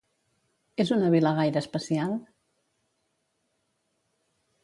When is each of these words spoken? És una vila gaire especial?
És 0.83 0.91
una 0.95 1.09
vila 1.15 1.33
gaire 1.39 1.61
especial? 1.65 2.15